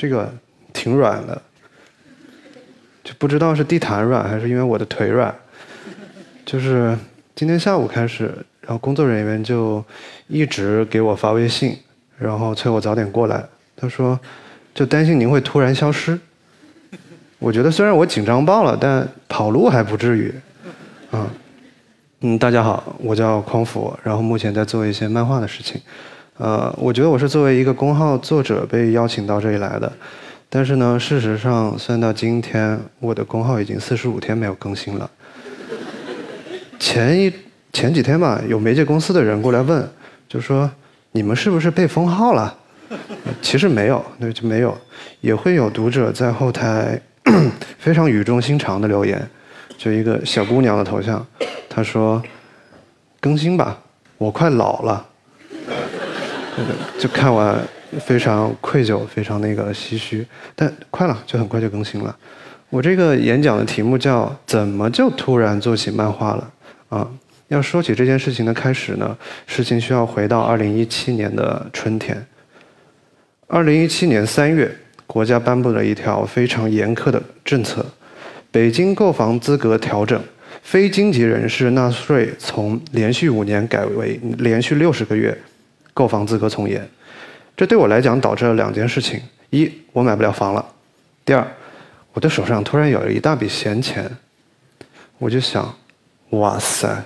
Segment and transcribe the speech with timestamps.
[0.00, 0.32] 这个
[0.72, 1.42] 挺软的，
[3.04, 5.34] 就不知道是地毯软还是因为我的腿软。
[6.46, 6.96] 就是
[7.34, 9.84] 今天下午开始，然后工作人员就
[10.26, 11.76] 一直给我发微信，
[12.16, 13.44] 然后催我早点过来。
[13.76, 14.18] 他说，
[14.74, 16.18] 就担心您会突然消失。
[17.38, 20.34] 我觉得虽然我紧张爆了，但跑路还不至于。
[21.12, 21.28] 嗯，
[22.22, 25.78] 嗯，大家好，我叫匡福，然后目前在做一些漫画的事情。
[26.40, 29.92] 呃，我觉得我是作为一个公号作者被邀请到这里来的，
[30.48, 35.10] 但是呢，事实上算到今天，我的公号已经四十五天没有更新了。
[36.78, 37.30] 前一
[37.74, 39.86] 前几天吧，有媒介公司的人过来问，
[40.30, 40.70] 就说
[41.12, 42.56] 你们是不是被封号了？
[43.42, 44.74] 其实没有，那就没有。
[45.20, 46.98] 也会有读者在后台
[47.78, 49.28] 非常语重心长的留言，
[49.76, 51.24] 就一个小姑娘的头像，
[51.68, 52.22] 她说
[53.20, 53.78] 更新吧，
[54.16, 55.08] 我快老了。
[56.98, 57.58] 就看完
[58.00, 62.16] 非常愧疚，非常那个唏嘘，但快了，就很快就更新了。
[62.68, 66.50] 我这个演讲的题目叫“怎么就突然做起漫画了”
[66.88, 67.08] 啊？
[67.48, 72.24] 要说起这件事情的开始呢，事情需要回到二零一七年的春天。
[73.48, 74.70] 二零一七年三月，
[75.04, 77.84] 国家颁布了一条非常严苛的政策：
[78.52, 80.22] 北京购房资格调整，
[80.62, 85.36] 非经济人士纳税从连续五年改为连续六十个月。
[85.92, 86.88] 购房资格从严，
[87.56, 90.64] 这对我来讲导致了两件事情：一，我买不了房了；
[91.24, 91.46] 第二，
[92.12, 94.10] 我的手上突然有了一大笔闲钱。
[95.18, 95.76] 我就想，
[96.30, 97.04] 哇塞，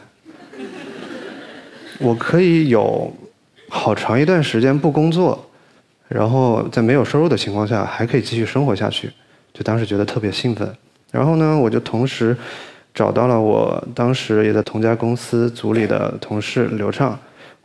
[1.98, 3.12] 我可以有
[3.68, 5.50] 好长一段时间不工作，
[6.06, 9.10] 然后在没有收入的情况下还可以继续生活下去，
[9.52, 10.72] 就当时觉得特别兴奋。
[11.10, 12.36] 然后呢，我就同时
[12.94, 17.18] 找到了我当时也在同家公司组里的同事刘畅。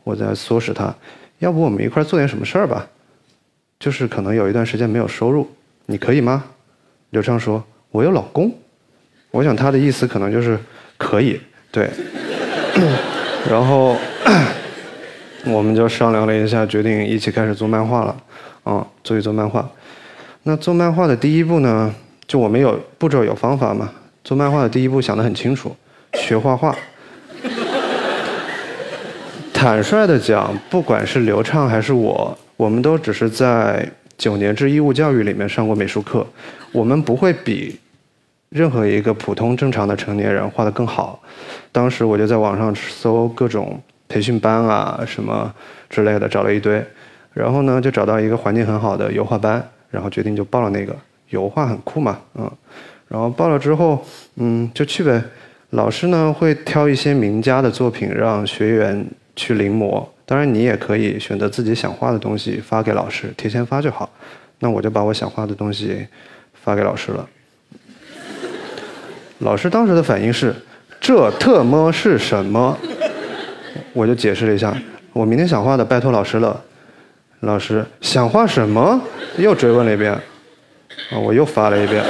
[0.04, 0.94] 我在唆使他，
[1.38, 2.86] 要不我们一块做点什么事儿吧？
[3.78, 5.48] 就是可能有一段时间没有收入，
[5.86, 6.44] 你可以吗？
[7.10, 8.52] 刘畅说：“我有老公。”
[9.32, 10.58] 我想他的意思可能就是
[10.98, 11.40] 可以，
[11.70, 11.88] 对。
[13.48, 13.96] 然后
[15.46, 18.16] 我们就商量了一下，决定一起开始做漫画了。
[18.64, 19.68] 啊，做一做漫画。
[20.42, 21.94] 那做漫画的第一步呢？
[22.26, 23.90] 就我们有步骤有方法嘛？
[24.22, 25.74] 做漫画的第一步想得很清楚，
[26.14, 26.76] 学画画。
[29.60, 36.26] 坦率的讲，不管是刘畅还是我，我们都只是在九年制义务教育里面上过美术课，
[36.72, 37.78] 我们不会比
[38.48, 41.22] 任何一个普通正常的成年人画得更好。
[41.70, 43.78] 当时我就在网上搜各种
[44.08, 45.54] 培训班啊什么
[45.90, 46.82] 之类的，找了一堆，
[47.34, 50.96] 然后呢就找到一个环境很好的油画班，然后决定就报了那个
[51.28, 52.50] 油画很酷嘛，嗯，
[53.08, 54.02] 然后报了之后，
[54.36, 55.22] 嗯就去呗。
[55.72, 59.06] 老师呢会挑一些名家的作品让学员。
[59.40, 64.06] 去临摹，当然你也可以选择自己想画的东西发给老师，提前发就好。
[64.58, 66.06] 那我就把我想画的东西
[66.62, 67.26] 发给老师了。
[69.38, 70.54] 老师当时的反应是：
[71.00, 72.76] 这特么是什么？
[73.94, 74.76] 我就解释了一下，
[75.14, 76.62] 我明天想画的，拜托老师了。
[77.40, 79.00] 老师想画什么？
[79.38, 80.12] 又追问了一遍。
[80.12, 82.04] 啊，我又发了一遍。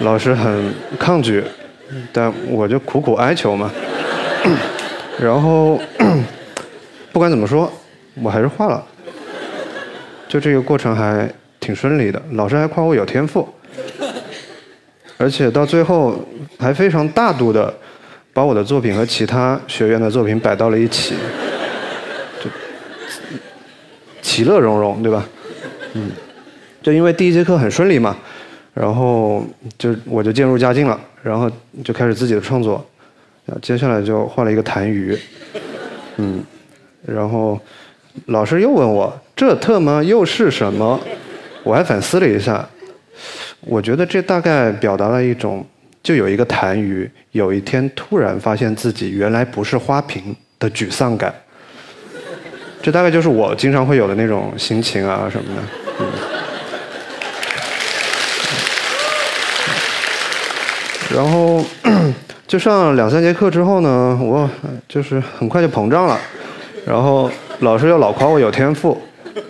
[0.00, 1.42] 老师很抗拒，
[2.12, 3.70] 但我就苦苦哀求嘛。
[5.22, 5.78] 然后，
[7.12, 7.70] 不管怎么说，
[8.22, 8.82] 我还是画了。
[10.26, 13.46] 就这个过程还挺顺利的，老师还夸我有天赋，
[15.18, 16.24] 而且到最后
[16.58, 17.74] 还非常大度的
[18.32, 21.16] 把我的作品和其他学院的作品摆到了一起，
[22.42, 22.48] 就
[24.22, 25.28] 其乐融融，对吧？
[25.94, 26.12] 嗯，
[26.80, 28.16] 就因为第一节课很顺利嘛，
[28.72, 29.44] 然后
[29.76, 31.50] 就我就渐入佳境了，然后
[31.84, 32.86] 就开始自己的创作。
[33.60, 35.18] 接下来就画了一个痰盂，
[36.16, 36.44] 嗯，
[37.06, 37.58] 然后
[38.26, 40.98] 老师又问我这特么又是什么？
[41.62, 42.68] 我还反思了一下，
[43.60, 45.66] 我觉得这大概表达了一种，
[46.02, 51.34] 就有一个痰盂，有一天突然发现自己原来不是花瓶的沮丧感。
[52.82, 55.62] 这大概就是我经常会有的那种心情啊什么的，
[56.00, 56.06] 嗯。
[61.14, 61.64] 然后。
[62.50, 64.50] 就上两三节课之后呢，我
[64.88, 66.18] 就是很快就膨胀了，
[66.84, 67.30] 然后
[67.60, 69.00] 老师又老夸我有天赋，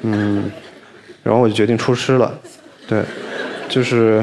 [0.03, 0.51] 嗯，
[1.23, 2.31] 然后我就决定出师了，
[2.87, 3.03] 对，
[3.71, 4.23] 就是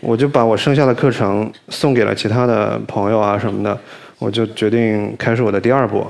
[0.00, 3.78] 我就把我剩下的课程送给了其他的朋友啊什么的，
[4.18, 6.06] 我就决定开始我的第二步，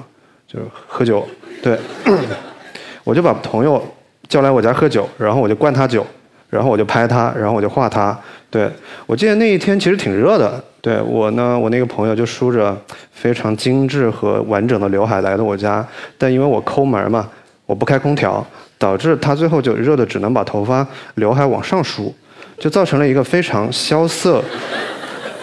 [0.49, 1.25] 就是喝酒，
[1.63, 1.79] 对，
[3.05, 3.81] 我就把朋友
[4.29, 6.05] 叫来我家喝酒，然后我就灌他酒，
[6.51, 8.19] 然后我就拍他，然后我就画他，
[8.51, 8.69] 对
[9.07, 10.65] 我记得那一天其实挺热的。
[10.89, 12.75] 对我呢，我那个朋友就梳着
[13.13, 15.87] 非常精致和完整的刘海来的我家，
[16.17, 17.29] 但因为我抠门嘛，
[17.67, 18.43] 我不开空调，
[18.79, 20.87] 导致他最后就热的只能把头发
[21.17, 22.15] 刘海往上梳，
[22.59, 24.43] 就造成了一个非常萧瑟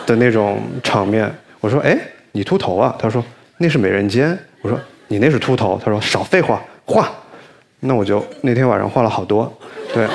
[0.08, 1.32] 的那种场面。
[1.60, 1.96] 我说：“哎，
[2.32, 3.24] 你秃头啊？”他说
[3.60, 7.08] ：“那是美人尖。”我说：“你那是秃头。”他说：“少废话，画。”
[7.82, 9.54] 那我就那天晚上画了好多，
[9.94, 10.08] 对，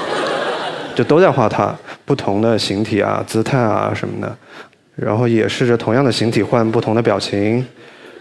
[0.97, 1.73] 就都在画他
[2.05, 4.37] 不同的形体啊、姿态啊什么的，
[4.97, 7.65] 然后也试着同样的形体换不同的表情，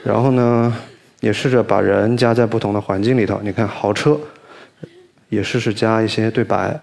[0.03, 0.73] 然后呢，
[1.19, 3.39] 也试着把人加在不同的环境里头。
[3.43, 4.17] 你看豪车，
[5.29, 6.79] 也试试加一些对白。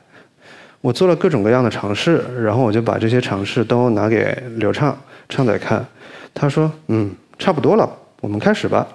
[0.81, 4.97] 我做了各种各样的尝试，然后我就把这些尝试都拿给刘畅
[5.29, 5.85] 畅仔看，
[6.33, 7.91] 他说：“嗯，差不多了，
[8.21, 8.87] 我们开始吧。”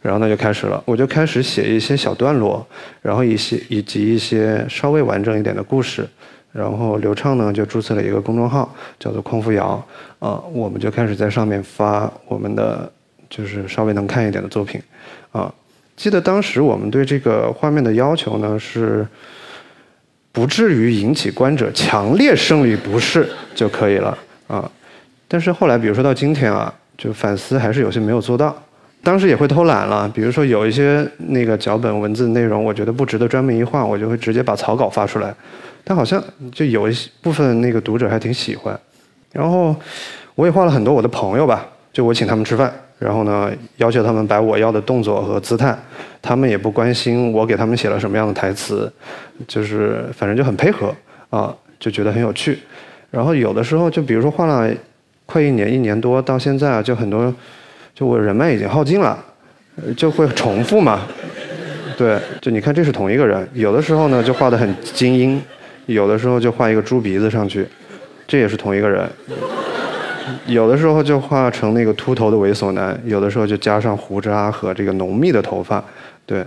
[0.00, 2.66] 然后那就开始了，我就开始写一些小段落，
[3.02, 6.06] 然后一些以及一些稍微完整一点的故事，
[6.54, 9.84] 然后刘畅呢就注册了一个公众号，叫做匡扶摇，
[10.20, 12.88] 啊，我们就开始在上面发我们的
[13.28, 14.80] 就是稍微能看一点的作品，
[15.32, 15.52] 啊，
[15.96, 19.04] 记得当时我们对这个画面的要求呢是，
[20.30, 24.16] 不至于引起观者强烈生理不适就可以了，
[24.46, 24.70] 啊，
[25.26, 28.56] 但是后来比如说到今天啊，就反思还是有些没有做到。
[29.04, 35.32] 当时也会偷懒了，比如说有一些那个脚本文字内容，我觉得不值得专门一画，我就会直接把草稿发出来。
[35.84, 38.76] 但好像就有一部分那个读者还挺喜欢。
[39.30, 39.76] 然后
[40.34, 45.76] 我也画了很多我的朋友吧，就我请他们吃饭，然后呢要求他们摆我要的动作和姿态，
[46.22, 48.90] 他们也不关心我给他们写了什么样的台词，
[49.46, 50.94] 就是反正就很配合
[51.28, 52.58] 啊，就觉得很有趣。
[53.10, 54.74] 然后有的时候就比如说画了
[55.26, 57.32] 快一年、一年多到现在啊，就很多。
[57.94, 59.24] 就我人脉已经耗尽了，
[59.96, 61.02] 就会重复嘛。
[61.96, 65.40] 对，就你看这是同一个人，有的时候呢就画的很精英，
[65.86, 67.64] 有的时候就画一个猪鼻子上去，
[68.26, 69.08] 这也是同一个人。
[70.46, 75.84] 有的时候就画成那个秃头的猥琐男，有的时候就加上胡渣和这个浓密的头发。
[76.26, 76.44] 对，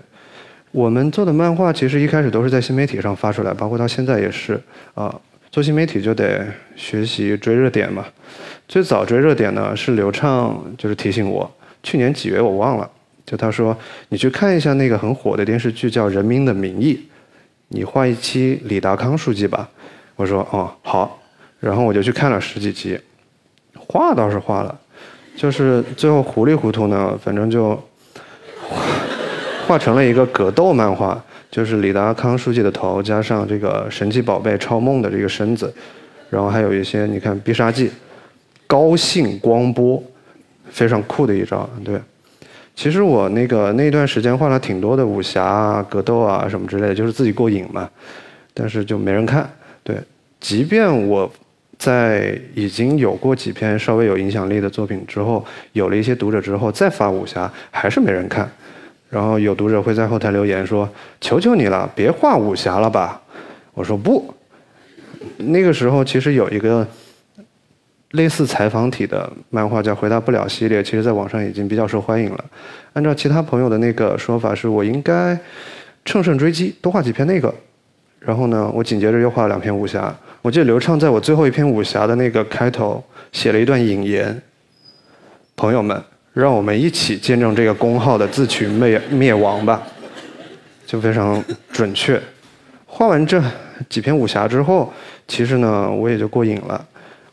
[0.71, 4.59] 我们做的漫画其实一开始都是在新媒体上发出来，包括到现在也是
[4.95, 5.13] 啊。
[5.49, 6.45] 做新媒体就得
[6.75, 8.03] 学习追热点嘛。
[8.67, 11.49] 最早追热点呢是刘畅，就是提醒我，
[11.81, 12.89] 去年几月我忘了，
[13.25, 13.75] 就他说
[14.09, 16.93] 你去看一下那个很火的电视剧叫《人民的名义》，
[17.69, 19.69] 你画一期李达康书记吧。
[20.15, 21.19] 我说哦好，
[21.59, 22.99] 然后我就去看了十几集，
[23.75, 24.79] 画倒是画了，
[25.35, 27.81] 就是最后糊里糊涂呢，反正就
[29.65, 31.23] 画成了一个格斗漫画。
[31.49, 35.73] 就是李达康书记的头，加上这个神奇宝贝超梦的这个身子，
[36.29, 37.89] 然后还有一些你看必杀技，
[38.67, 40.03] 高兴光波，
[40.69, 41.67] 非常酷的一招。
[41.83, 41.99] 对，
[42.75, 47.89] 其实我那个那段时间画了挺多的武侠啊、格斗啊什么之类的，就是自己过瘾嘛。
[48.53, 49.49] 但是就没人看。
[49.83, 49.95] 对，
[50.39, 51.31] 即便我
[51.77, 58.49] 在已经有过几篇稍微有影响力的作品之后，有了一些读者之后，再发武侠，还是没人看。
[59.09, 60.89] 然后有读者会在后台留言说
[61.21, 63.21] ：“求求你了，别画武侠了吧。”
[63.73, 64.33] 我说不。
[65.37, 66.85] 那个时候其实有一个
[68.11, 72.45] 类似采访体的漫画叫《回答不了》系列，其实在网上已经比较受欢迎了。
[72.93, 75.37] 按照其他朋友的那个说法，是我应该
[76.05, 77.53] 乘胜追击，多画几篇那个。
[78.19, 80.15] 然后呢，我紧接着又画了两篇武侠。
[80.41, 84.41] 我记得刘畅在我最后一篇武侠的那个开头写了一段引言
[85.55, 86.01] ：“朋友们。”
[86.37, 89.81] 让我们一起见证这个公号的自取灭灭亡吧，
[90.85, 92.21] 就非常准确。
[92.85, 93.41] 画完这
[93.89, 94.93] 几篇武侠之后，
[95.27, 96.85] 其实呢，我也就过瘾了，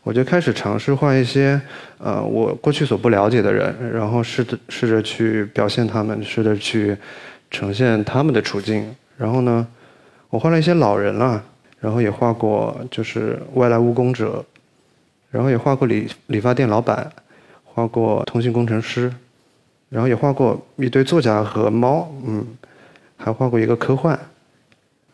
[0.05, 1.59] 我就开始尝试画一些
[1.97, 6.95] 呃我过去所不了解的人，然后试着试着去表现他们，试着去
[7.49, 8.95] 呈现他们的处境。
[9.17, 9.65] 然后呢，
[10.29, 11.43] 我画了一些老人了，
[11.79, 14.45] 然后也画过就是外来务工者，
[15.31, 17.11] 然后也画过理理发店老板。
[17.63, 19.11] 画过通信工程师，
[19.89, 22.45] 然后也画过一堆作家和猫，嗯，
[23.17, 24.17] 还画过一个科幻，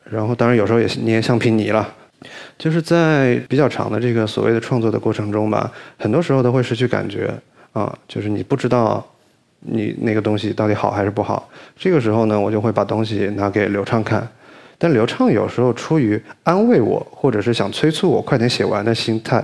[0.04, 1.92] 然后当然有时候也捏橡皮泥了，
[2.58, 7.34] 就是在比较长的这个所谓的创作的过程中吧，很多时候都会失去感觉
[7.74, 9.06] 啊，就是你不知道
[9.60, 11.50] 你那个东西到底好还是不好。
[11.76, 14.28] 这个时候呢，我就会把东西拿给刘畅看，
[14.78, 19.44] 但刘畅有时候出于安慰我或者是想催促我快点写完的心态，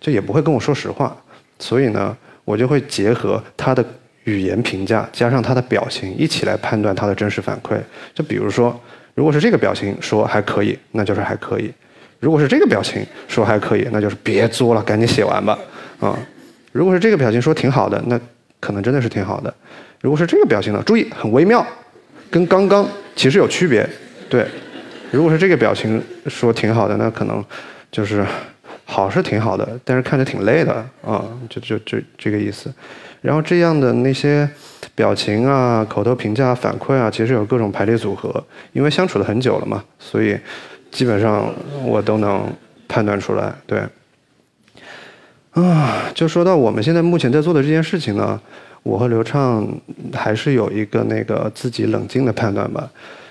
[0.00, 1.16] 就也不会跟我说实话，
[1.58, 2.16] 所以呢。
[2.44, 3.84] 我就会结合他的
[4.24, 7.78] 语言评价，加上他的表情，一起来判断他的真实反馈。
[8.12, 8.78] 就比如说，
[9.14, 11.70] 如果是这个表情说还可以，那就是还可以；
[12.22, 15.58] 如果是这个表情说还可以，那就是别作了，赶紧写完吧。
[15.98, 16.16] 啊，
[16.70, 18.18] 如果是这个表情说挺好的，那
[18.60, 19.52] 可能真的是挺好的；
[20.00, 21.66] 如果是这个表情呢，注意很微妙，
[22.30, 22.86] 跟刚刚
[23.16, 23.84] 其实有区别。
[24.30, 24.46] 对，
[25.10, 27.44] 如果是这个表情说挺好的，那可能
[27.90, 28.24] 就是
[28.84, 30.72] 好是挺好的，但是看着挺累的
[31.04, 32.72] 啊，就就就这个意思。
[33.20, 34.48] 然后这样的那些
[34.94, 40.36] 表情啊、口头评价、反馈啊，其实有各种排列组合，因为相处了很久了嘛，所以
[40.92, 41.52] 基本上
[41.84, 42.46] 我都能
[42.86, 43.52] 判断出来。
[43.66, 43.82] 对，
[45.50, 48.40] 啊，就说到我们现在目前在做的这件事情呢，
[48.84, 49.66] 我和刘畅
[50.12, 52.88] 还是有一个那个自己冷静的判断吧。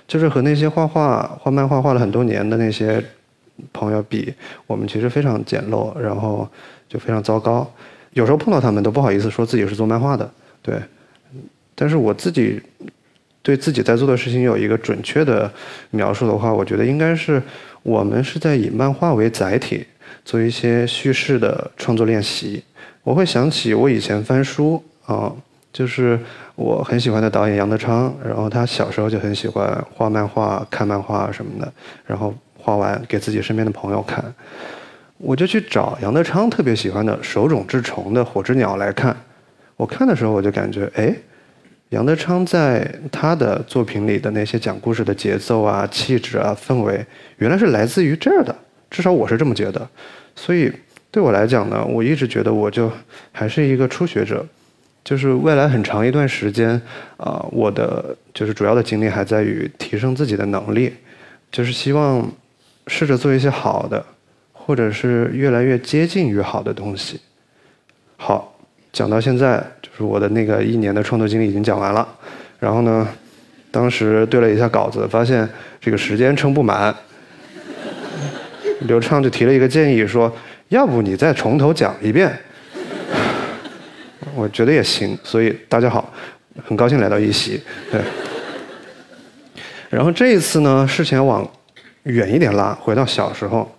[0.08, 3.02] 就是和那些画画、画漫画画了很多年的那些
[3.72, 4.34] 朋友比，
[4.68, 6.46] 我们其实非常简陋，然后
[6.90, 7.72] 就非常糟糕。
[8.12, 10.30] 有时候碰到他们都不好意思说自己是做漫画的，
[10.62, 10.76] 对。
[11.76, 12.62] 但是我自己
[13.42, 15.52] 对自己在做的事情有一个准确的
[15.90, 17.42] 描述的话，我觉得应该是
[17.84, 19.86] 我们是在以漫画为载体
[20.24, 22.64] 做一些叙事的创作练习。
[23.04, 25.32] 我会想起我以前翻书啊。
[25.74, 26.20] 就是
[26.56, 31.74] 我很喜欢的导演杨德昌，然后他小时候就很喜欢画漫画、看漫画什么的，
[32.06, 34.22] 然后画完给自己身边的朋友看。
[35.18, 39.16] 我就去找杨德昌特别喜欢的手冢治虫的《火之鸟》来看。
[39.78, 41.16] 我看的时候我就感觉，哎，
[41.92, 47.06] 杨德昌在他的作品里的那些讲故事的节奏啊、气质啊、氛围，
[47.38, 48.56] 原来是来自于这儿的。
[48.90, 49.86] 至少我是这么觉得。
[50.34, 50.72] 所以
[51.12, 52.90] 对我来讲呢，我一直觉得我就
[53.34, 54.46] 还是一个初学者。
[55.04, 56.80] 就是未来很长一段时间，
[57.18, 60.94] 啊，我的就是主要的精力还在于提升自己的能力，
[61.52, 62.32] 就是希望
[62.86, 64.06] 试着做一些好的，
[64.54, 67.20] 或者是越来越接近于好的东西。
[68.16, 68.56] 好，
[68.94, 72.08] 讲到现在，就是我的那个一年的创作经历已经讲完了。
[72.60, 73.08] 然后呢，
[73.70, 75.48] 当时对了一下稿子，发现
[75.80, 76.96] 这个时间撑不满。
[78.82, 80.34] 刘畅就提了一个建议，说
[80.70, 82.36] 要不你再从头讲一遍。
[84.34, 86.12] 我觉得也行，所以大家好，
[86.66, 87.62] 很高兴来到一席。
[87.92, 88.02] 对，
[89.90, 91.48] 然后这一次呢，事情往
[92.04, 93.70] 远一点拉，回到小时候，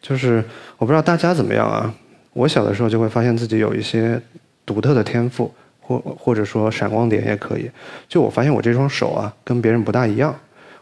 [0.00, 0.42] 就是
[0.78, 1.92] 我不知道大家怎么样啊。
[2.32, 4.20] 我小的时候就会发现自己有一些
[4.66, 7.70] 独特的天赋，或或者说闪光点也可以。
[8.08, 10.36] 就我发现我这双手啊，跟别人不大一样，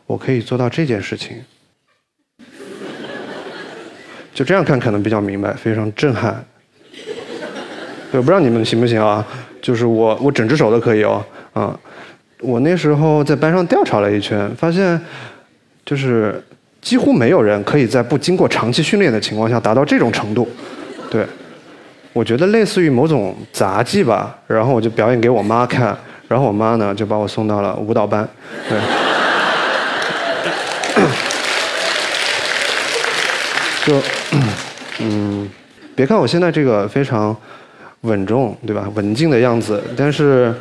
[0.06, 1.36] 我可以做到这件事情。
[4.32, 6.44] 就这样看可能比较明白，非常震撼。
[8.10, 9.24] 我不知道你们行不行啊？
[9.60, 11.24] 就是我，我整只手都可以哦。
[11.52, 11.78] 啊，
[12.40, 15.00] 我那时候在班上调查了一圈，发现
[15.84, 16.42] 就是
[16.80, 20.48] 几乎没有人可以在不经过长期训练的情况下达到这种程度。
[21.10, 21.24] 对，
[22.14, 24.34] 我觉得类似于某种杂技吧。
[24.46, 25.94] 然后我就表演给我妈看，
[26.26, 28.26] 然后我妈呢就把我送到了舞蹈班。
[28.66, 28.78] 对，
[33.84, 34.00] 就
[35.00, 35.50] 嗯，
[35.94, 37.36] 别看我现在这个非常。
[38.04, 38.86] 稳重，对吧？
[38.94, 39.82] 文静的样子。
[39.96, 40.54] 但是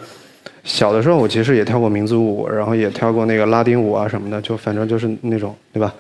[0.64, 5.94] 小的时候，我其实也跳过民族舞，然后也跳过那个拉丁舞啊什么的，就反正就是那种，对吧？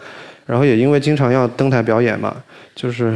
[0.45, 2.33] 然后也因为经常要登台表演嘛，
[2.73, 3.13] 就是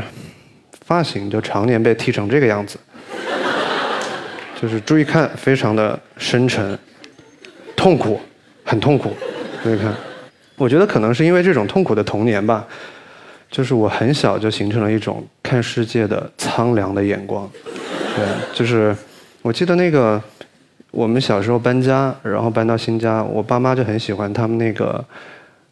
[0.88, 2.80] 发型就常年被剃成这个样子，
[4.60, 6.80] 就是注意看，非常的深沉，
[7.76, 8.22] 痛苦，
[8.64, 9.14] 很痛苦。
[9.62, 9.94] 注意看，
[10.56, 12.66] 我觉得可能是因为这种痛苦的童年吧，
[13.52, 17.50] 就是我很小就形成了一种看世界的苍凉的眼光。
[18.16, 18.96] 对，就是
[19.42, 20.22] 我记得那个
[20.92, 25.04] 我们小时候搬家，然后搬到新家，我爸妈就很喜欢他们那个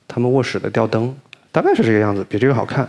[0.10, 1.16] 他们卧室的吊灯，
[1.54, 2.86] 大概是这个样子，比这个好看。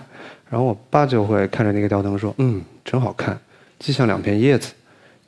[0.48, 3.38] 然后我爸就会看着那个吊灯说：“嗯，真好看，
[3.78, 4.72] 既像两片叶子，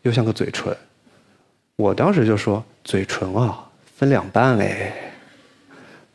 [0.02, 0.74] 又像个嘴唇。”
[1.76, 3.58] 我当时就说：“嘴唇啊，
[3.96, 4.92] 分两半哎。”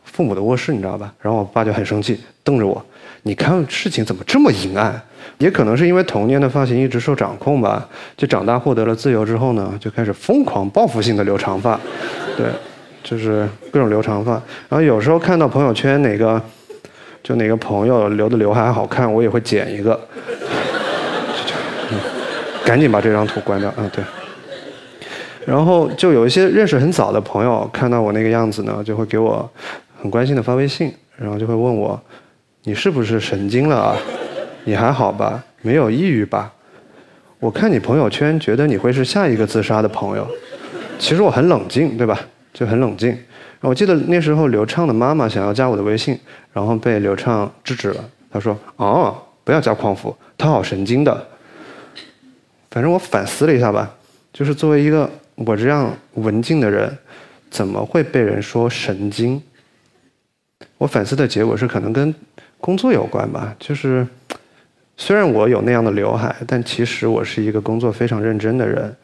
[0.03, 1.13] 父母的卧室你知道吧？
[1.19, 2.85] 然后我爸就很生气，瞪着我
[3.23, 5.01] ：“你看事情怎么这么阴暗？”
[5.39, 11.79] 也可能是因为童年的发型一直受掌控吧，就长大获得了自由之后呢，就开始疯狂报复性的留长发，
[12.37, 12.47] 对，
[13.03, 14.33] 就是各种留长发。
[14.69, 16.39] 然后有时候看到朋友圈哪个，
[17.23, 19.97] 就哪个朋友留的刘海好看，我也会剪一个，
[22.65, 23.73] 赶紧把这张图关掉。
[23.77, 24.03] 嗯，对。
[25.45, 29.49] 然后就有一些认识很早的朋友看到我那个样子呢，就会给我
[30.01, 31.97] 很关心的发微信，然后就会问我，
[32.63, 33.95] 你是不是神经了啊？
[34.65, 35.41] 你还好吧？
[35.61, 36.51] 没有抑郁吧？
[37.39, 40.27] 我看你朋友圈，觉得你会是下一个自杀的朋友。
[40.99, 42.19] 其实我很冷静，对吧？
[42.53, 43.17] 就很冷静。
[43.69, 46.19] 我记得那时候刘畅的妈妈想要加我的微信，
[46.51, 48.03] 然后被刘畅制止了。
[48.29, 51.27] 他说：“哦，不要加匡扶，他好神经的。”
[52.69, 53.95] 反正我反思了一下吧，
[54.31, 56.97] 就是作为一个我这样文静的人，
[57.49, 59.41] 怎么会被人说神经？
[60.77, 62.13] 我反思的结果是，可能跟
[62.59, 64.05] 工作有关吧，就是。
[64.95, 68.95] 虽然我有那样的刘海，但其实我是一个工作非常认真的人。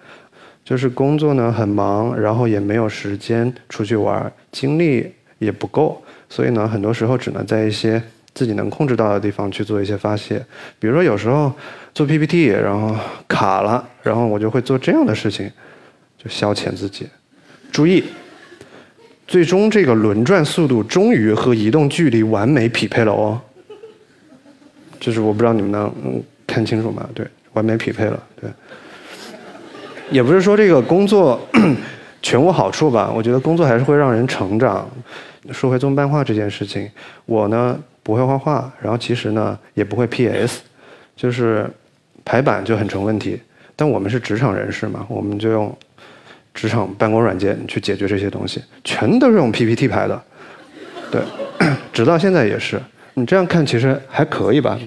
[0.69, 5.99] 就是工作呢很忙，然后也没有时间出去玩，精力也不够，
[6.29, 7.99] 所以呢很多时候只能在一些
[8.35, 10.37] 自己能控制到的地方去做一些发泄。
[10.77, 11.51] 比如说有时候
[11.91, 12.95] 做 PPT，然后
[13.27, 15.51] 卡了，然后我就会做这样的事情，
[16.19, 17.07] 就消遣自己。
[17.71, 18.03] 注意，
[19.25, 23.41] 最终这个轮转速度终于和移动距离完美匹配了哦。
[24.99, 27.09] 就是我不知道你们能看清楚吗？
[27.15, 28.23] 对，完美匹配了。
[28.39, 28.47] 对，
[30.11, 31.39] 也不是说这个工作
[32.21, 33.11] 全无好处吧。
[33.13, 34.89] 我觉得工作还是会让人成长。
[35.51, 36.89] 说回做漫画这件事情，
[37.25, 40.59] 我呢不会画画，然后其实呢也不会 PS，
[41.15, 41.67] 就是
[42.25, 43.41] 排版就很成问题。
[43.75, 45.75] 但我们是职场人士嘛，我们就用
[46.53, 50.21] 职场办公软件去解决这些东西，全都是用 PPT 排的。
[51.09, 51.21] 对，
[51.93, 52.79] 直到现在也是。
[53.13, 54.77] 你这样看其实还可以吧。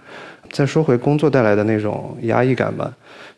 [0.50, 2.92] 再说回工作带来的那种压抑感吧，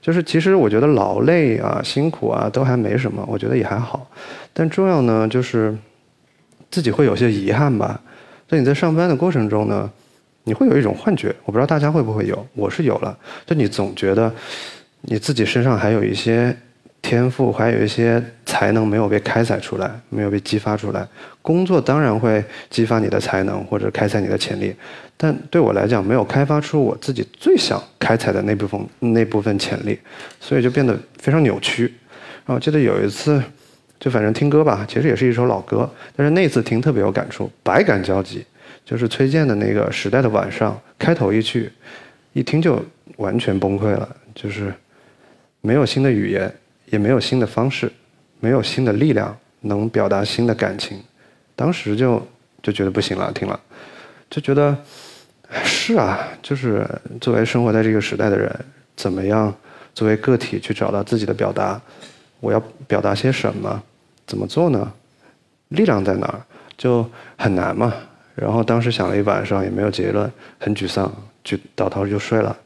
[0.04, 4.06] 就是其实我觉得劳累啊、辛苦啊都还没什么，我觉得也还好。
[4.52, 5.74] 但重要呢，就是
[6.70, 7.98] 自己会有些遗憾吧。
[8.46, 9.90] 在你在上班的过程中呢，
[10.42, 13.16] 你会有一种幻觉，我不知道大家会不会有，我是有了。
[13.46, 14.30] 就你总觉得
[15.00, 16.54] 你自己身上还有一些。
[17.04, 21.06] 天赋还有一些才能没有被开采出来，没有被激发出来。
[21.44, 24.74] 工作当然会激发你的才能或者开采你的潜力，
[25.14, 29.98] 但对我来讲，没有开发出我自己最想开采的那部分那部分潜力，
[30.40, 31.82] 所以就变得非常扭曲。
[32.46, 33.42] 然后我记得有一次，
[34.00, 38.42] 就反正听歌吧，其实也是一首老歌，但是那次听特别有感触，百感交集。
[38.86, 41.70] 就是崔健的那个《时代的晚上》开头一句，
[42.32, 42.82] 一听就
[43.18, 44.72] 完全崩溃了，就是
[45.60, 46.50] 没有新的语言。
[46.90, 47.90] 也没有新的方式，
[48.40, 51.00] 没有新的力量能表达新的感情，
[51.56, 52.26] 当时就
[52.62, 53.58] 就觉得不行了，停了，
[54.28, 54.76] 就觉得
[55.62, 56.88] 是啊，就是
[57.20, 58.52] 作为生活在这个时代的人，
[58.96, 59.54] 怎么样
[59.94, 61.80] 作为个体去找到自己的表达？
[62.40, 63.82] 我要表达些什么？
[64.26, 64.92] 怎么做呢？
[65.68, 66.40] 力量在哪儿？
[66.76, 67.92] 就很难嘛。
[68.34, 71.10] 然后当时想了一晚上，也没有结论，很沮丧，
[71.44, 72.56] 就倒头就睡了。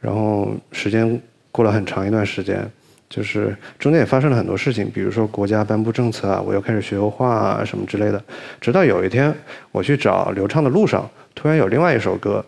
[0.00, 1.20] 然后时间
[1.50, 2.70] 过了很长一段时间。
[3.08, 8.22] 就是中间也发生了很多事情，比如说国家颁布政策啊，我又开始学油画啊什么之类的。
[8.60, 9.34] 直到有一天，
[9.72, 12.44] 我去找刘畅的路上，突然有另外一首歌，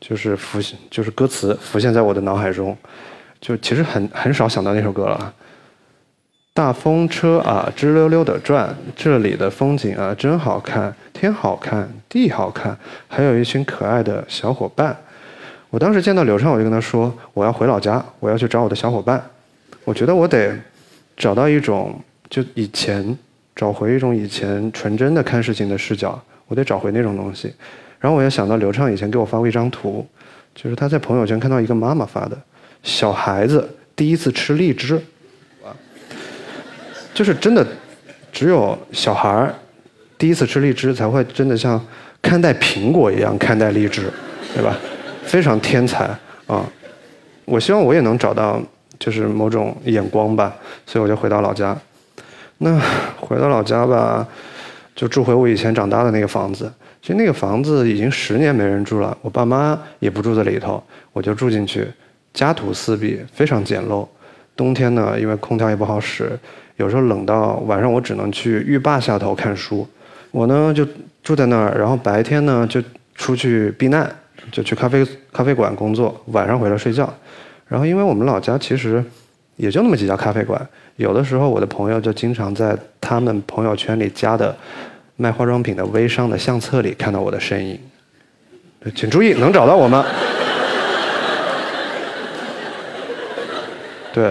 [0.00, 2.76] 就是浮现，就是歌词浮现在我的脑海中，
[3.40, 5.34] 就其实很很少想到那首歌了。
[6.54, 12.76] 大风车啊，吱溜溜的转，这里的风景啊真好看，天好看，地好看，
[13.08, 14.94] 还有一群可爱的小伙伴。
[15.70, 19.24] 我当时见到刘畅，我就跟他说，我要回老家，我要去找我的小伙伴。
[19.84, 20.56] 我觉得我得
[21.16, 21.98] 找到一种，
[22.30, 23.16] 就以前
[23.56, 27.52] 找回一种以前纯真的看事情的视角，我得找回那种东西。
[27.98, 30.06] 然后我又想到刘畅以前给我发过一张图，
[30.54, 32.40] 就是他在朋友圈看到一个妈妈发的，
[32.82, 35.00] 小孩子第一次吃荔枝，
[37.12, 37.66] 就是真的
[38.32, 39.54] 只有小孩儿
[40.16, 41.84] 第一次吃荔枝才会真的像
[42.20, 44.10] 看待苹果一样看待荔枝，
[44.54, 44.78] 对吧？
[45.24, 46.04] 非常天才
[46.46, 46.64] 啊！
[47.44, 48.62] 我希望我也能找到。
[49.02, 50.54] 就是某种眼光吧，
[50.86, 51.76] 所以我就回到老家。
[52.58, 52.80] 那
[53.18, 54.24] 回到老家吧，
[54.94, 56.72] 就住回我以前长大的那个房子。
[57.00, 60.80] 其实那个房子已经十年没人住了，我爸妈也不住在里头，
[61.12, 61.84] 我就住进去。
[62.32, 64.06] 家徒四壁，非常简陋。
[64.54, 66.38] 冬天呢，因为空调也不好使，
[66.76, 69.84] 有时候冷到晚上，我只能去浴霸下头看书。
[70.30, 70.86] 我呢就
[71.24, 72.80] 住在那儿，然后白天呢就
[73.16, 74.08] 出去避难，
[74.52, 77.12] 就去咖啡咖啡馆工作，晚上回来睡觉。
[77.72, 79.02] 然后，因为我们老家其实
[79.56, 80.60] 也就那么几家咖啡馆，
[80.96, 84.54] 有的时候我的朋友就经常在他们朋友圈里加的
[85.16, 87.80] 卖化妆品的微商的相册里看到我的身影。
[88.94, 90.04] 请注意，能找到我吗？
[94.12, 94.30] 对，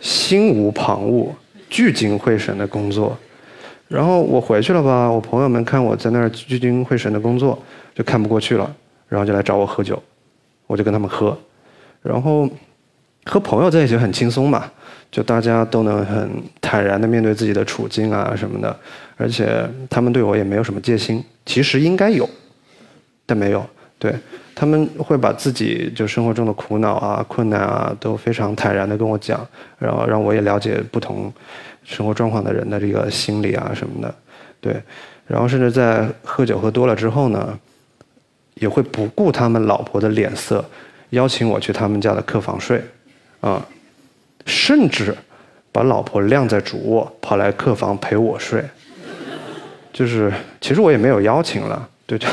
[0.00, 1.28] 心无旁骛、
[1.68, 3.14] 聚精会神的工作。
[3.86, 7.62] 然后我回去了吧，我朋友们看我在那儿聚精会神的工作，
[7.94, 8.74] 就看不过去了，
[9.10, 10.02] 然后就来找我喝酒，
[10.66, 11.38] 我就跟他们喝。
[12.04, 12.48] 然后
[13.24, 14.70] 和朋友在一起很轻松嘛，
[15.10, 18.76] 就大家都能很坦然的面对自己的处境啊什么的，
[19.16, 22.28] 而且他们对我也没有什么戒心，其实应该有，
[23.26, 23.66] 但没有。
[23.96, 24.12] 对
[24.54, 29.46] 他们会把自己就生活中的苦恼啊、困难啊都非常坦然的跟我讲，
[29.78, 31.32] 然后让我也了解不同
[31.84, 34.14] 生活状况的人的这个心理啊什么的。
[34.60, 34.76] 对，
[35.26, 37.58] 然后甚至在喝酒喝多了之后呢，
[38.56, 40.62] 也会不顾他们老婆的脸色。
[41.14, 42.80] 邀请我去他们家的客房睡，
[43.40, 43.66] 啊，
[44.44, 45.16] 甚至
[45.72, 48.62] 把老婆晾在主卧，跑来客房陪我睡。
[49.92, 52.26] 就是其实我也没有邀请了，对就，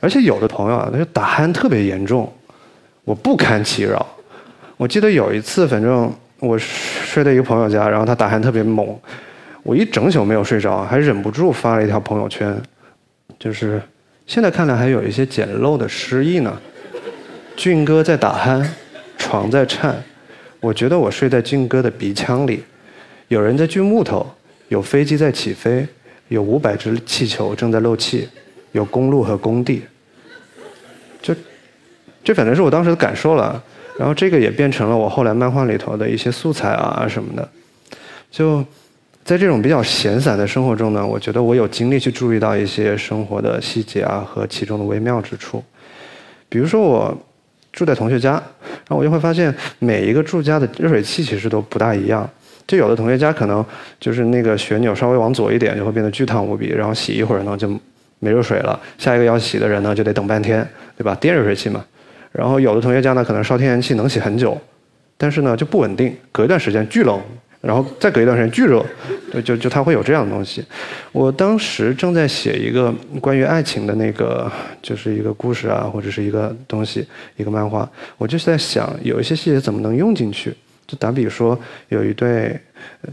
[0.00, 2.30] 而且有的朋友啊，他就打鼾特别严重，
[3.04, 4.04] 我不堪其扰。
[4.76, 8.98] 我记得有一次，反正我睡在一个朋友家，然后他打鼾特别猛，
[9.62, 12.60] 我一整宿没有睡着，还忍不住发了一条朋友圈，
[13.38, 13.80] 就是
[14.26, 16.60] 现在看来还有一些简陋的诗意呢。
[17.56, 18.66] 俊哥在打鼾，
[19.16, 20.02] 床在颤，
[20.60, 22.62] 我觉得我睡在俊哥的鼻腔里。
[23.28, 24.26] 有人在锯木头，
[24.68, 25.86] 有飞机在起飞，
[26.28, 28.28] 有五百只气球正在漏气，
[28.72, 29.82] 有公路和工地。
[31.22, 31.34] 就，
[32.22, 33.62] 这反正是我当时的感受了。
[33.96, 37.48] 然后这个也变成了我后来漫画里头的一些素材啊什么的。
[38.30, 38.62] 就
[39.24, 45.62] 在这种比较闲散的生活中呢，我觉得我有精力去注意到一些生活的细节啊和其中的微妙之处。
[46.48, 47.16] 比如说我。
[47.74, 52.28] 住在同学家，然后我就会发现每一个住家的热水器其实都不大一样。
[52.66, 53.62] 就有的同学家可能
[54.00, 57.68] 就是那个旋钮稍微往左一点就会变得巨烫无比，然后洗一会儿呢就
[58.20, 61.14] 没热水了，下一个要洗的人呢就得等半天，对吧？
[61.16, 61.84] 电热水器嘛。
[62.32, 64.56] 然后有的同学家呢可能烧天然气能洗很久，
[65.18, 67.20] 但是呢就不稳定，隔一段时间巨冷。
[67.64, 68.84] 然后再隔一段时间巨热，
[69.32, 70.62] 对，就就它会有这样的东西。
[71.12, 74.50] 我当时正在写一个关于爱情的那个，
[74.82, 77.88] 就是一个故事啊，或者是一个东西，一个漫画。
[78.18, 80.54] 我就是在想，有一些细节怎么能用进去？
[80.86, 82.60] 就打比说，有一对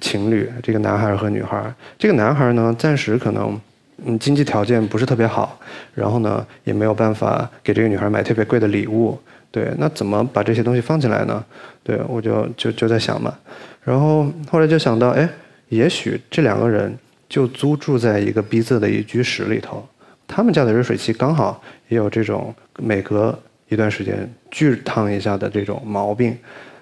[0.01, 1.73] 情侣，这个男孩和女孩。
[1.97, 3.57] 这个男孩呢，暂时可能
[4.05, 5.57] 嗯经济条件不是特别好，
[5.95, 9.17] 然后呢也没有办法给这个女孩买特别贵的礼物。
[9.51, 11.43] 对，那怎么把这些东西放进来呢？
[11.83, 13.37] 对，我就就就在想嘛。
[13.83, 15.29] 然后后来就想到，哎，
[15.67, 19.85] 也许这两个人就租住在一个逼仄的一居室里头，
[20.25, 23.37] 他们家的热水器刚好也有这种每隔
[23.67, 26.37] 一段时间巨烫一下的这种毛病，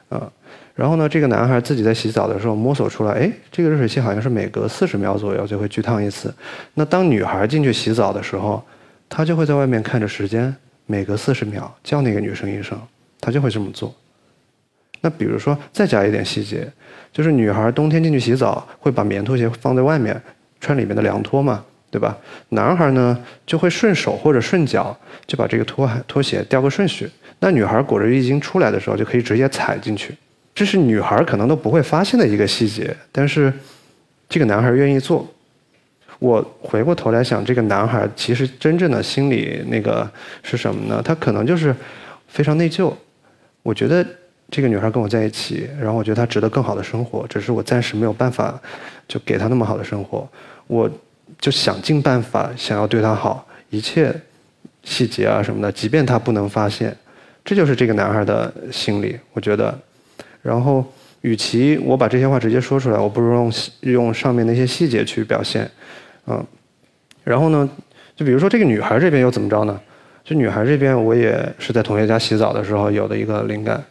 [0.10, 0.30] 啊，
[0.76, 6.34] 然后呢，这个男孩自己在洗澡的时候摸索出来，哎，这个热水器好像是每隔四十秒左右就会巨烫一次。
[6.76, 8.64] 那当女孩进去洗澡的时候，
[9.08, 10.56] 他就会在外面看着时间，
[10.92, 12.76] 每隔四十秒叫那个女生一声，
[13.22, 13.94] 他就会这么做。
[15.02, 16.68] 那比如说再加一点细节。
[17.12, 20.20] 就是女孩冬天进去洗澡，会把棉拖鞋放在外面，
[20.60, 22.16] 穿里面的凉拖嘛，对吧？
[22.50, 27.10] 男孩呢就会顺手或者顺脚就把这个拖鞋拖鞋调个顺序。
[27.40, 30.16] 那女孩裹着浴巾出来的时候，就可以直接踩进去。
[30.54, 33.52] 这是女孩可能都不会发现的一个细节，但是
[34.28, 35.28] 这个男孩愿意做。
[36.20, 40.08] 我回过头来想，这个男孩其实真正的心理那个
[40.44, 41.02] 是什么呢？
[41.04, 41.76] 他可能就是
[42.28, 42.94] 非常内疚。
[43.64, 44.06] 我觉得。
[44.52, 48.60] 这个女孩跟我在一起，然后我觉得她值得更好的生活，只是我暂时没有办法
[49.08, 50.28] 就给她那么好的生活，
[50.66, 50.90] 我
[51.40, 54.12] 就想尽办法想要对她好，一切
[54.82, 56.98] 细节啊什么的，即便她不能发现，
[57.46, 59.78] 这就是这个男孩的心理，我觉得。
[60.42, 60.84] 然后，
[61.22, 65.70] 与其我把这些话直接说出来，我不如用用上面那些细节去表现，
[66.28, 66.46] 嗯。
[67.24, 67.70] 然后呢，
[68.16, 69.80] 就比如说这个女孩这边又怎么着呢？
[70.24, 73.84] 就女孩这边，我也是在同学家洗澡的时候有的一个灵感。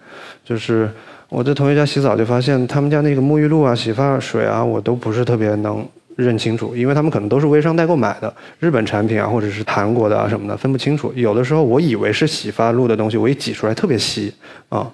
[0.45, 0.89] 就是
[1.29, 5.87] 我在同学家洗澡，就发现他们家那个沐浴露啊、洗发水啊，我都不是特别能
[6.17, 11.13] 认清楚，因为他们可能都是微商代购买的日本产品啊，或者是韩国的啊什么的，分不清楚。
[11.15, 14.33] 有的时候我以为是洗发露的东西，我一挤出来特别稀
[14.69, 14.91] 啊，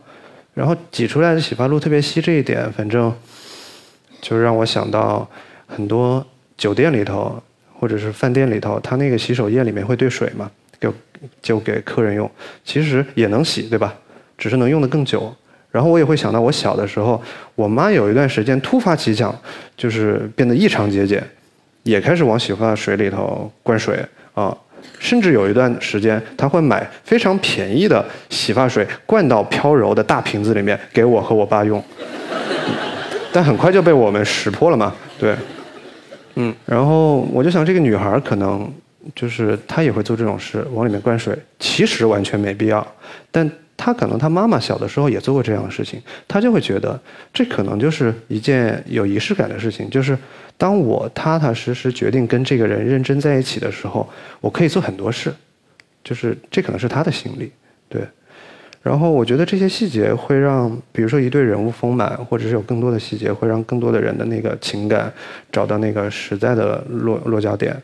[0.54, 3.12] 然后挤出来的洗发露特别稀这一点，反正
[4.20, 5.28] 就让我想到
[5.66, 6.24] 很多
[6.56, 7.42] 酒店里头
[7.78, 10.94] 或者是饭店里头，他那个洗手液里面会兑水嘛，就
[11.42, 12.30] 就给客人用，
[12.64, 13.94] 其实也能洗，对吧？
[14.38, 15.34] 只是能用的更久。
[15.70, 17.20] 然后我也会想到，我小的时候，
[17.56, 19.36] 我妈有一段时间突发奇想，
[19.76, 21.20] 就是变得异常节俭，
[21.82, 23.98] 也开始往洗发水里头灌水
[24.34, 24.56] 啊，
[25.00, 31.82] 甚至有一段时间，她会买非常便宜的洗发水，灌到飘柔的大瓶子里面给我和我爸用，
[33.32, 35.34] 但很快就被我们识破了嘛，对，
[36.36, 38.72] 嗯，然后我就想，这个女孩可能
[39.14, 42.86] 就是她也会做这种事，往里面灌水，其实完全没必要，
[43.30, 43.50] 但。
[43.76, 46.98] 她可能她妈妈小的时候也做过这样的事情，她就会觉得
[47.32, 49.90] 这可能就是一件有仪式感的事情。
[49.90, 50.16] 就是
[50.56, 54.08] 当我踏踏实实决定跟这个人认真在一起的时候，
[54.40, 55.34] 我可以做很多事，
[56.04, 57.50] 就是这可能是她的心理，
[57.88, 58.02] 对。
[58.84, 65.10] 然后我觉得这些细节会让，比如说一对人物丰满，或者是有更多的细节，会让更多的人的那个情感
[65.50, 67.74] 找到那个实在的落落脚点。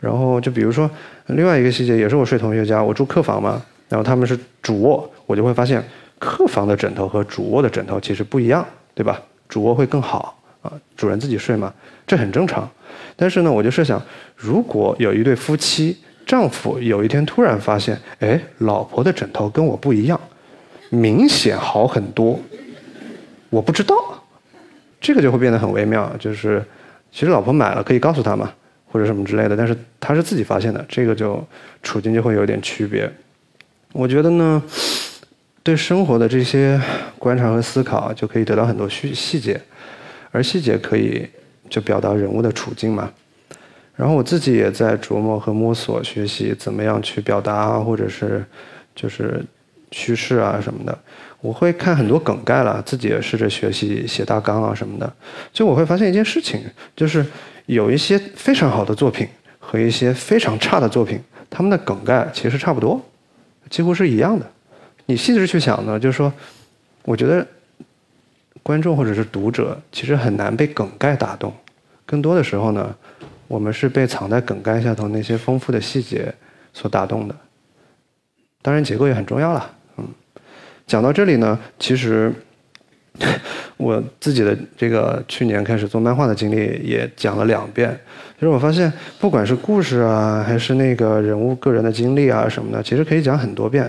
[0.00, 0.90] 然后就比如说
[1.26, 3.62] 另外一个细节，也是我睡同学家，我住客房嘛。
[3.90, 5.84] 然后他们是主卧，我就会发现
[6.18, 9.20] 客房的枕头和主卧的枕头其实不一样，对吧？
[9.48, 11.72] 主卧会更好啊，主人自己睡嘛，
[12.06, 12.68] 这很正常。
[13.14, 14.02] 但是呢，我就设想，
[14.34, 20.18] 如果有一对夫妻，丈夫有一天突然发现，哎，老婆的枕头跟我不一样，
[20.90, 22.40] 明显好很多，
[23.50, 23.94] 我不知道，
[25.00, 26.10] 这个就会变得很微妙。
[26.18, 26.64] 就是
[27.10, 28.52] 其实老婆买了可以告诉他嘛，
[28.90, 31.42] 或者什么之类的，但是他是自己发现的，这个就
[31.82, 33.10] 处境就会有点区别。
[33.92, 34.62] 我觉得呢，
[35.62, 36.80] 对生活的这些
[37.18, 39.60] 观察和思考，就可以得到很多细细节，
[40.30, 41.26] 而细节可以
[41.70, 43.10] 就表达人物的处境嘛。
[43.94, 48.44] 然后我自己也在琢磨和摸索学习怎么样去表达，或者是
[48.94, 49.42] 就是
[49.90, 50.98] 趋势啊什么的。
[51.40, 55.12] 我会看很多梗概了，自己也试着学习写大纲啊什么的。
[55.52, 56.60] 就我会发现一件事情，
[56.96, 57.24] 就是
[57.66, 63.00] 有一些非常好的作品和一些非常差的作品，他们的梗概其实差不多，
[63.70, 64.46] 几乎是一样的。
[65.06, 66.32] 你细致去想呢，就是说，
[67.04, 67.46] 我觉得
[68.62, 71.52] 观众或者是读者其实很难被梗概打动，
[72.04, 72.94] 更多的时候呢。
[73.48, 76.34] 我们是被藏在梗概下头那些丰富的细节
[76.74, 77.36] 所打动的，
[78.66, 79.70] 当然结构也很重要了。
[79.96, 80.04] 嗯，
[80.88, 82.32] 讲到这里呢，其实
[83.78, 87.96] 我自己的这个去年开始做漫画的经历也讲了两遍。
[88.34, 93.88] 其实我发现，不管是故事啊，还是那个人物个人的经历啊什么的，其实可以讲很多遍。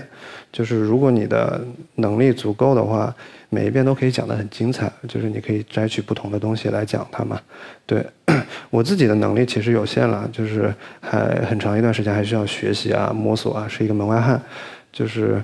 [0.52, 1.60] 就是如果你的
[1.96, 3.12] 能力足够的话。
[3.50, 7.40] 每一遍都可以讲得很精彩，就是你可以摘取不同的东西来讲它嘛。
[7.86, 8.04] 对
[8.70, 14.40] 我自己的能力其实有限了，就是还很长一段时间还需要学习啊、摸索啊，是一个门外汉。
[14.92, 15.42] 就是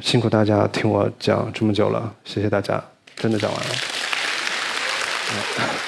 [0.00, 2.82] 辛苦大家听我讲这么久了，谢谢大家，
[3.16, 3.66] 真的讲完了。